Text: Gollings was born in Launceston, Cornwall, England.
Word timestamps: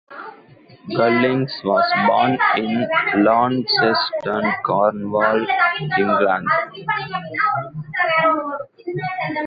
Gollings 0.97 1.61
was 1.63 1.85
born 2.07 2.39
in 2.57 3.23
Launceston, 3.23 4.51
Cornwall, 4.65 5.45
England. 5.95 6.47